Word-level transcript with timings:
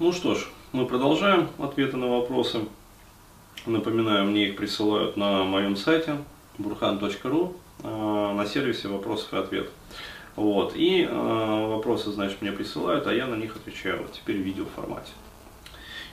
Ну 0.00 0.12
что 0.12 0.36
ж, 0.36 0.46
мы 0.70 0.86
продолжаем 0.86 1.48
ответы 1.58 1.96
на 1.96 2.06
вопросы. 2.06 2.60
Напоминаю, 3.66 4.26
мне 4.26 4.46
их 4.46 4.56
присылают 4.56 5.16
на 5.16 5.42
моем 5.42 5.74
сайте 5.74 6.18
burhan.ru 6.56 7.56
э, 7.82 8.32
на 8.32 8.46
сервисе 8.46 8.86
вопросов 8.86 9.34
и 9.34 9.38
ответов. 9.38 9.72
Вот. 10.36 10.76
И 10.76 11.02
э, 11.02 11.66
вопросы, 11.66 12.12
значит, 12.12 12.40
мне 12.42 12.52
присылают, 12.52 13.08
а 13.08 13.12
я 13.12 13.26
на 13.26 13.34
них 13.34 13.56
отвечаю 13.56 14.02
вот 14.02 14.12
теперь 14.12 14.36
в 14.36 14.42
видеоформате. 14.42 15.10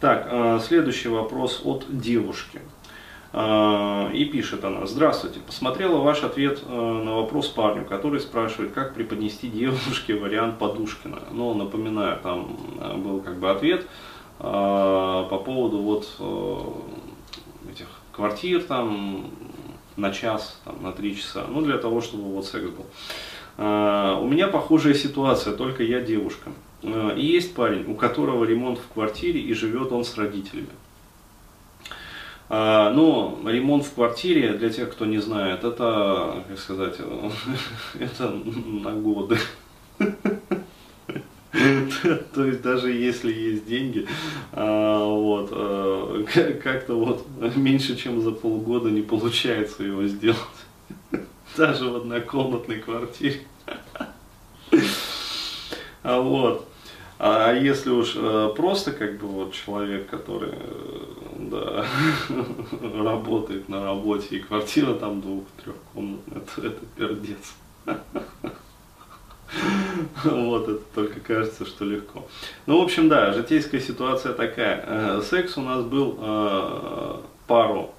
Так, 0.00 0.26
э, 0.30 0.58
следующий 0.66 1.08
вопрос 1.08 1.60
от 1.62 1.84
девушки. 1.90 2.62
Э, 3.38 4.10
и 4.14 4.24
пишет 4.24 4.64
она, 4.64 4.86
здравствуйте, 4.86 5.40
посмотрела 5.40 5.98
ваш 5.98 6.22
ответ 6.22 6.62
э, 6.66 7.02
на 7.04 7.16
вопрос 7.16 7.48
парню, 7.48 7.84
который 7.84 8.18
спрашивает, 8.18 8.72
как 8.72 8.94
преподнести 8.94 9.48
девушке 9.48 10.14
вариант 10.14 10.58
Подушкина. 10.58 11.18
Ну, 11.32 11.52
напоминаю, 11.52 12.18
там 12.22 12.56
э, 12.80 12.96
был 12.96 13.20
как 13.20 13.38
бы 13.38 13.50
ответ 13.50 13.86
по 14.38 15.42
поводу 15.46 15.78
вот 15.78 16.04
этих 17.72 17.86
квартир 18.12 18.62
там 18.62 19.30
на 19.96 20.10
час, 20.10 20.60
там, 20.62 20.82
на 20.82 20.92
три 20.92 21.16
часа, 21.16 21.46
ну 21.48 21.62
для 21.62 21.78
того, 21.78 22.02
чтобы 22.02 22.24
вот 22.24 22.44
секс 22.44 22.66
был. 22.66 22.84
У 23.56 24.28
меня 24.28 24.48
похожая 24.48 24.92
ситуация, 24.92 25.54
только 25.54 25.82
я 25.84 26.02
девушка. 26.02 26.50
И 26.82 27.24
есть 27.24 27.54
парень, 27.54 27.90
у 27.90 27.94
которого 27.94 28.44
ремонт 28.44 28.78
в 28.78 28.92
квартире 28.92 29.40
и 29.40 29.54
живет 29.54 29.90
он 29.90 30.04
с 30.04 30.18
родителями. 30.18 30.68
А, 32.48 32.90
но 32.90 33.40
ремонт 33.44 33.84
в 33.84 33.94
квартире, 33.94 34.52
для 34.52 34.70
тех, 34.70 34.92
кто 34.92 35.04
не 35.04 35.18
знает, 35.18 35.64
это, 35.64 36.44
как 36.48 36.58
сказать, 36.58 36.96
это 37.98 38.30
на 38.30 38.92
годы. 38.92 39.38
То 42.34 42.44
есть 42.44 42.60
даже 42.62 42.92
если 42.92 43.32
есть 43.32 43.66
деньги, 43.66 44.06
а, 44.52 45.04
вот, 45.04 45.48
а, 45.52 46.24
как-то 46.62 46.94
вот 46.94 47.26
меньше, 47.56 47.96
чем 47.96 48.20
за 48.20 48.30
полгода 48.30 48.90
не 48.90 49.02
получается 49.02 49.82
его 49.82 50.04
сделать. 50.04 50.38
Даже 51.56 51.88
в 51.88 51.96
однокомнатной 51.96 52.80
квартире. 52.80 53.40
Вот. 56.02 56.68
А 57.18 57.54
если 57.54 57.88
уж 57.90 58.12
э, 58.14 58.52
просто 58.54 58.92
как 58.92 59.18
бы 59.18 59.26
вот 59.26 59.54
человек, 59.54 60.06
который 60.08 60.50
э, 60.52 61.25
да, 61.50 61.86
работает 62.94 63.68
на 63.68 63.84
работе 63.84 64.36
и 64.36 64.40
квартира 64.40 64.94
там 64.94 65.20
двух-трехкомнатная, 65.20 66.38
это, 66.38 66.66
это 66.66 66.86
пердец. 66.96 67.54
Вот, 70.24 70.68
это 70.68 70.82
только 70.94 71.20
кажется, 71.20 71.64
что 71.64 71.84
легко. 71.84 72.26
Ну, 72.66 72.80
в 72.80 72.84
общем, 72.84 73.08
да, 73.08 73.32
житейская 73.32 73.80
ситуация 73.80 74.32
такая. 74.32 74.84
Э, 74.86 75.22
секс 75.22 75.56
у 75.56 75.62
нас 75.62 75.84
был 75.84 76.18
э, 76.20 77.20
пару. 77.46 77.94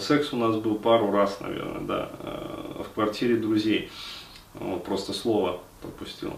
Секс 0.00 0.32
у 0.32 0.36
нас 0.36 0.56
был 0.56 0.74
пару 0.76 1.10
раз, 1.10 1.38
наверное, 1.40 1.80
да, 1.82 2.10
э, 2.18 2.82
в 2.82 2.94
квартире 2.94 3.36
друзей. 3.36 3.90
Вот, 4.54 4.84
просто 4.84 5.12
слово 5.12 5.60
пропустил. 5.80 6.34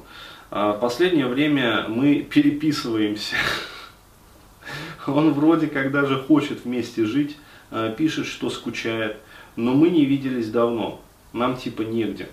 А 0.51 0.75
последнее 0.75 1.27
время 1.27 1.87
мы 1.89 2.23
переписываемся. 2.23 3.37
Он 5.07 5.33
вроде 5.33 5.67
как 5.67 5.91
даже 5.91 6.19
хочет 6.19 6.65
вместе 6.65 7.05
жить, 7.05 7.37
а, 7.71 7.91
пишет, 7.91 8.27
что 8.27 8.51
скучает, 8.51 9.17
но 9.57 9.75
мы 9.75 9.91
не 9.91 10.05
виделись 10.05 10.51
давно, 10.51 11.01
нам 11.33 11.57
типа 11.57 11.83
негде. 11.83 12.29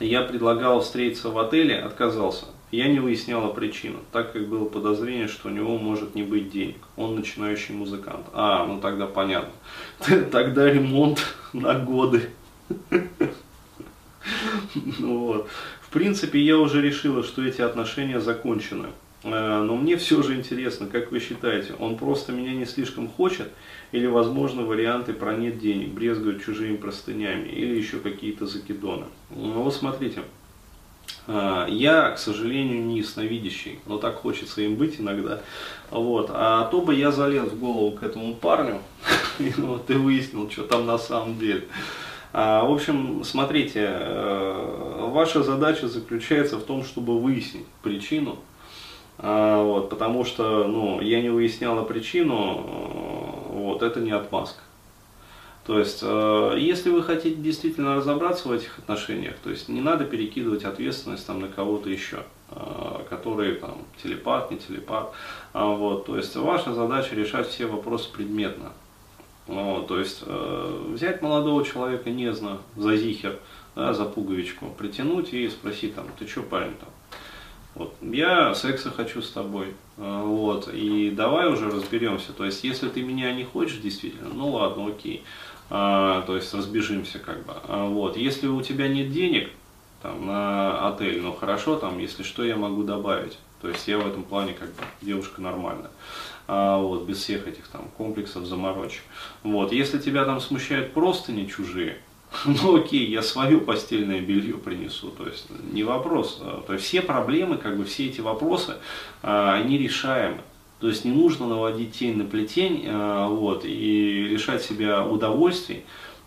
Я 0.00 0.22
предлагал 0.22 0.80
встретиться 0.80 1.30
в 1.30 1.38
отеле, 1.38 1.78
отказался. 1.78 2.46
Я 2.72 2.88
не 2.88 2.98
выясняла 2.98 3.52
причину, 3.52 4.00
так 4.10 4.32
как 4.32 4.48
было 4.48 4.64
подозрение, 4.64 5.28
что 5.28 5.48
у 5.48 5.52
него 5.52 5.78
может 5.78 6.16
не 6.16 6.24
быть 6.24 6.50
денег. 6.50 6.78
Он 6.96 7.14
начинающий 7.14 7.72
музыкант. 7.74 8.26
А, 8.32 8.66
ну 8.66 8.80
тогда 8.80 9.06
понятно. 9.06 9.52
Тогда 10.32 10.68
ремонт 10.68 11.20
на 11.52 11.78
годы. 11.78 12.30
Ну 14.98 15.18
вот 15.18 15.48
принципе, 15.94 16.40
я 16.40 16.58
уже 16.58 16.82
решила, 16.82 17.22
что 17.22 17.44
эти 17.44 17.60
отношения 17.60 18.20
закончены. 18.20 18.88
Э, 19.24 19.62
но 19.62 19.74
мне 19.76 19.96
все 19.96 20.22
же 20.22 20.34
интересно, 20.34 20.86
как 20.86 21.10
вы 21.10 21.18
считаете, 21.18 21.74
он 21.78 21.96
просто 21.96 22.32
меня 22.32 22.52
не 22.52 22.66
слишком 22.66 23.08
хочет, 23.08 23.50
или, 23.90 24.06
возможно, 24.06 24.62
варианты 24.62 25.12
про 25.14 25.34
нет 25.34 25.58
денег, 25.58 25.88
брезгуют 25.90 26.44
чужими 26.44 26.76
простынями, 26.76 27.48
или 27.48 27.76
еще 27.76 27.98
какие-то 27.98 28.46
закидоны. 28.46 29.06
Ну 29.30 29.62
вот 29.62 29.74
смотрите, 29.74 30.22
э, 31.26 31.66
я, 31.70 32.10
к 32.10 32.18
сожалению, 32.18 32.84
не 32.84 32.98
ясновидящий, 32.98 33.78
но 33.86 33.96
так 33.98 34.16
хочется 34.16 34.60
им 34.60 34.76
быть 34.76 35.00
иногда. 35.00 35.40
Вот. 35.90 36.30
А 36.30 36.66
то 36.66 36.82
бы 36.82 36.94
я 36.94 37.10
залез 37.10 37.50
в 37.50 37.58
голову 37.58 37.92
к 37.96 38.02
этому 38.02 38.34
парню 38.34 38.82
вот, 39.56 39.90
и 39.90 39.94
выяснил, 39.94 40.50
что 40.50 40.64
там 40.64 40.84
на 40.84 40.98
самом 40.98 41.38
деле. 41.38 41.64
А, 42.36 42.64
в 42.64 42.72
общем, 42.72 43.22
смотрите, 43.24 43.88
э, 43.88 45.08
ваша 45.12 45.42
задача 45.42 45.88
заключается 45.88 46.58
в 46.58 46.64
том, 46.64 46.84
чтобы 46.84 47.18
выяснить 47.18 47.64
причину. 47.80 48.38
А, 49.18 49.62
вот, 49.62 49.90
потому 49.90 50.24
что 50.24 50.64
ну, 50.64 51.00
я 51.00 51.22
не 51.22 51.28
выясняла 51.28 51.84
причину, 51.84 52.64
э, 52.66 53.52
вот, 53.52 53.82
это 53.82 54.00
не 54.00 54.10
отмазка. 54.10 54.60
То 55.66 55.78
есть, 55.78 56.00
э, 56.02 56.56
если 56.58 56.90
вы 56.90 57.02
хотите 57.02 57.36
действительно 57.36 57.96
разобраться 57.96 58.48
в 58.48 58.52
этих 58.52 58.78
отношениях, 58.78 59.36
то 59.42 59.50
есть 59.50 59.68
не 59.68 59.80
надо 59.80 60.04
перекидывать 60.04 60.64
ответственность 60.64 61.26
там, 61.26 61.40
на 61.40 61.48
кого-то 61.48 61.88
еще, 61.88 62.24
который 63.08 63.54
там 63.54 63.78
телепат, 64.02 64.50
не 64.50 64.58
телепат. 64.58 65.12
А, 65.52 65.66
вот, 65.66 66.06
то 66.06 66.16
есть 66.16 66.36
ваша 66.36 66.74
задача 66.74 67.14
решать 67.14 67.48
все 67.48 67.66
вопросы 67.66 68.12
предметно. 68.12 68.72
Вот, 69.46 69.88
то 69.88 69.98
есть 69.98 70.22
э, 70.24 70.84
взять 70.88 71.20
молодого 71.20 71.64
человека 71.64 72.10
незно 72.10 72.58
за 72.76 72.96
зихер, 72.96 73.38
да, 73.76 73.92
за 73.92 74.06
пуговичку, 74.06 74.66
притянуть 74.70 75.34
и 75.34 75.48
спросить 75.50 75.94
там, 75.94 76.06
ты 76.18 76.26
что, 76.26 76.42
парень 76.42 76.74
там? 76.80 76.88
Вот, 77.74 77.94
я 78.02 78.54
секса 78.54 78.90
хочу 78.90 79.20
с 79.20 79.30
тобой, 79.30 79.74
э, 79.96 80.22
вот, 80.24 80.68
и 80.72 81.10
давай 81.10 81.48
уже 81.52 81.70
разберемся. 81.70 82.32
То 82.32 82.44
есть, 82.44 82.62
если 82.62 82.88
ты 82.88 83.02
меня 83.02 83.32
не 83.32 83.44
хочешь 83.44 83.78
действительно, 83.78 84.28
ну 84.32 84.50
ладно, 84.50 84.86
окей, 84.86 85.24
а, 85.70 86.22
то 86.22 86.36
есть 86.36 86.52
разбежимся 86.54 87.18
как 87.18 87.44
бы. 87.44 87.54
А, 87.66 87.88
вот, 87.88 88.16
если 88.16 88.46
у 88.46 88.62
тебя 88.62 88.86
нет 88.86 89.10
денег 89.10 89.50
там 90.02 90.26
на 90.26 90.88
отель, 90.88 91.20
ну 91.20 91.32
хорошо, 91.32 91.76
там, 91.76 91.98
если 91.98 92.22
что, 92.22 92.44
я 92.44 92.56
могу 92.56 92.84
добавить. 92.84 93.38
То 93.60 93.68
есть 93.68 93.88
я 93.88 93.98
в 93.98 94.06
этом 94.06 94.24
плане 94.24 94.52
как 94.52 94.68
бы 94.68 94.82
девушка 95.00 95.40
нормальная 95.40 95.90
а, 96.46 96.76
вот, 96.78 97.04
без 97.06 97.16
всех 97.16 97.48
этих 97.48 97.66
там 97.68 97.88
комплексов, 97.96 98.44
заморочек. 98.44 99.02
Вот, 99.42 99.72
если 99.72 99.98
тебя 99.98 100.24
там 100.26 100.40
смущают 100.40 100.92
просто 100.92 101.32
не 101.32 101.48
чужие, 101.48 101.96
ну 102.44 102.76
окей, 102.76 103.06
я 103.10 103.22
свое 103.22 103.58
постельное 103.58 104.20
белье 104.20 104.54
принесу, 104.58 105.10
то 105.10 105.26
есть 105.26 105.46
не 105.72 105.82
вопрос. 105.84 106.40
А, 106.42 106.62
то 106.66 106.72
есть 106.72 106.84
все 106.84 107.02
проблемы, 107.02 107.56
как 107.56 107.76
бы 107.76 107.84
все 107.84 108.06
эти 108.06 108.20
вопросы, 108.20 108.76
а, 109.22 109.54
они 109.54 109.78
решаемы. 109.78 110.38
То 110.80 110.88
есть 110.88 111.04
не 111.04 111.12
нужно 111.12 111.46
наводить 111.46 111.92
тень 111.92 112.16
на 112.16 112.24
плетень 112.24 112.84
а, 112.88 113.28
вот, 113.28 113.64
и 113.64 114.26
лишать 114.28 114.62
себя 114.62 115.06
удовольствий 115.06 115.84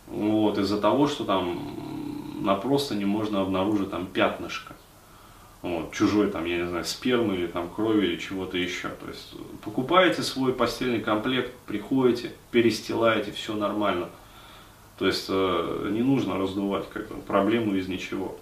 вот, 0.08 0.58
из-за 0.58 0.80
того, 0.80 1.08
что 1.08 1.26
там 1.26 1.60
на 2.42 2.56
просто 2.56 2.96
не 2.96 3.06
можно 3.06 3.42
обнаружить 3.42 3.92
там 3.92 4.08
пятнышко 4.08 4.74
вот, 5.62 5.92
чужой 5.92 6.30
там, 6.30 6.46
я 6.46 6.58
не 6.58 6.68
знаю, 6.68 6.86
спермы 6.86 7.36
или 7.36 7.48
там 7.48 7.70
крови 7.70 8.08
или 8.08 8.18
чего-то 8.18 8.58
еще. 8.58 8.90
То 8.90 9.08
есть 9.08 9.34
покупаете 9.64 10.22
свой 10.22 10.54
постельный 10.54 11.02
комплект, 11.02 11.54
приходите, 11.66 12.32
перестилаете, 12.52 13.32
все 13.32 13.54
нормально. 13.56 14.10
То 14.98 15.06
есть 15.06 15.28
э, 15.30 15.90
не 15.92 16.02
нужно 16.02 16.38
раздувать 16.38 16.90
как 16.90 17.08
бы, 17.10 17.16
проблему 17.22 17.76
из 17.76 17.88
ничего. 17.88 18.38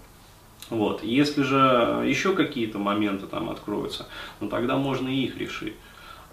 Вот. 0.70 1.04
Если 1.04 1.44
же 1.44 2.04
еще 2.06 2.34
какие-то 2.34 2.80
моменты 2.80 3.28
там 3.28 3.50
откроются, 3.50 4.08
ну 4.40 4.50
тогда 4.50 4.78
можно 4.78 5.08
и 5.08 5.26
их 5.26 5.38
решить. 5.38 5.76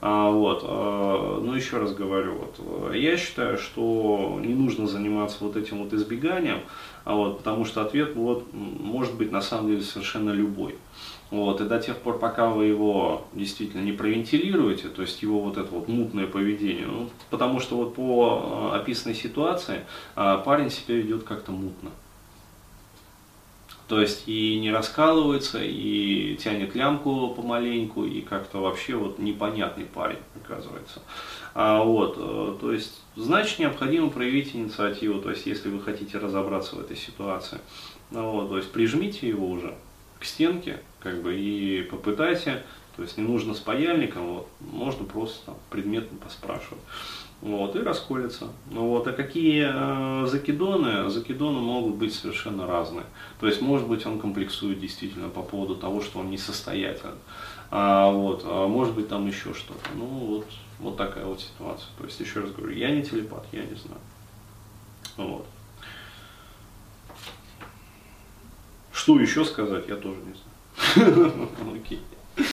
А, 0.04 0.30
вот, 0.30 0.64
а, 0.64 1.40
ну 1.40 1.54
еще 1.54 1.78
раз 1.78 1.94
говорю, 1.94 2.34
вот, 2.34 2.92
я 2.92 3.16
считаю, 3.16 3.56
что 3.56 4.40
не 4.44 4.52
нужно 4.52 4.88
заниматься 4.88 5.36
вот 5.44 5.56
этим 5.56 5.78
вот 5.78 5.92
избеганием, 5.92 6.58
а 7.04 7.14
вот, 7.14 7.38
потому 7.38 7.64
что 7.64 7.82
ответ 7.82 8.16
вот, 8.16 8.48
может 8.52 9.14
быть 9.14 9.30
на 9.30 9.40
самом 9.40 9.68
деле 9.68 9.82
совершенно 9.82 10.30
любой. 10.30 10.74
Вот, 11.30 11.60
и 11.60 11.64
до 11.66 11.78
тех 11.78 11.98
пор, 11.98 12.18
пока 12.18 12.48
вы 12.48 12.64
его 12.64 13.28
действительно 13.32 13.80
не 13.80 13.92
провентилируете, 13.92 14.88
то 14.88 15.02
есть 15.02 15.22
его 15.22 15.38
вот 15.38 15.56
это 15.56 15.72
вот 15.72 15.86
мутное 15.86 16.26
поведение, 16.26 16.86
ну, 16.88 17.08
потому 17.30 17.60
что 17.60 17.76
вот 17.76 17.94
по 17.94 18.72
описанной 18.74 19.14
ситуации 19.14 19.84
парень 20.16 20.70
себя 20.70 20.96
ведет 20.96 21.22
как-то 21.22 21.52
мутно. 21.52 21.90
То 23.88 24.00
есть 24.00 24.24
и 24.26 24.58
не 24.58 24.70
раскалывается, 24.70 25.58
и 25.62 26.36
тянет 26.36 26.74
лямку 26.74 27.34
помаленьку, 27.34 28.04
и 28.04 28.20
как-то 28.20 28.58
вообще 28.58 28.94
вот 28.94 29.18
непонятный 29.18 29.84
парень 29.84 30.20
оказывается. 30.42 31.02
А, 31.54 31.82
вот, 31.82 32.16
э, 32.18 32.56
то 32.60 32.72
есть, 32.72 33.02
значит, 33.16 33.58
необходимо 33.58 34.08
проявить 34.08 34.54
инициативу, 34.54 35.20
то 35.20 35.30
есть, 35.30 35.46
если 35.46 35.68
вы 35.68 35.80
хотите 35.80 36.18
разобраться 36.18 36.76
в 36.76 36.80
этой 36.80 36.96
ситуации. 36.96 37.58
Ну, 38.10 38.30
вот, 38.30 38.48
то 38.48 38.56
есть, 38.56 38.72
прижмите 38.72 39.28
его 39.28 39.50
уже 39.50 39.74
к 40.22 40.24
стенке, 40.24 40.78
как 41.00 41.20
бы, 41.20 41.36
и 41.36 41.82
попытайся, 41.82 42.62
то 42.96 43.02
есть 43.02 43.18
не 43.18 43.24
нужно 43.24 43.54
с 43.54 43.58
паяльником, 43.58 44.34
вот, 44.34 44.48
можно 44.60 45.04
просто 45.04 45.54
предметно 45.68 46.16
поспрашивать. 46.18 46.82
Вот, 47.40 47.74
и 47.74 47.80
расколется. 47.80 48.46
Ну, 48.70 48.86
вот, 48.86 49.08
а 49.08 49.12
какие 49.12 49.66
э, 49.68 50.26
закидоны? 50.28 51.10
Закидоны 51.10 51.58
могут 51.58 51.96
быть 51.96 52.14
совершенно 52.14 52.68
разные. 52.68 53.04
То 53.40 53.48
есть, 53.48 53.60
может 53.60 53.88
быть, 53.88 54.06
он 54.06 54.20
комплексует 54.20 54.78
действительно 54.78 55.28
по 55.28 55.42
поводу 55.42 55.74
того, 55.74 56.00
что 56.00 56.20
он 56.20 56.30
несостоятелен. 56.30 57.16
А, 57.72 58.12
вот, 58.12 58.42
а 58.44 58.68
может 58.68 58.94
быть, 58.94 59.08
там 59.08 59.26
еще 59.26 59.54
что-то. 59.54 59.90
Ну, 59.96 60.04
вот, 60.04 60.46
вот 60.78 60.96
такая 60.96 61.24
вот 61.24 61.40
ситуация. 61.40 61.88
То 61.98 62.04
есть, 62.04 62.20
еще 62.20 62.42
раз 62.42 62.52
говорю, 62.52 62.76
я 62.76 62.92
не 62.92 63.02
телепат, 63.02 63.44
я 63.50 63.64
не 63.64 63.74
знаю. 63.74 64.00
Вот. 65.16 65.46
Что 69.02 69.18
еще 69.18 69.44
сказать, 69.44 69.88
я 69.88 69.96
тоже 69.96 70.18
не 70.20 70.32
знаю. 70.94 71.48
Окей. 71.74 72.00